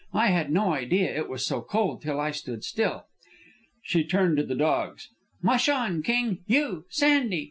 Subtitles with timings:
[0.15, 3.05] I had no idea it was so cold till I stood still."
[3.83, 5.09] She turned to the dogs:
[5.43, 6.01] "Mush on!
[6.01, 6.39] King!
[6.47, 7.39] You Sandy!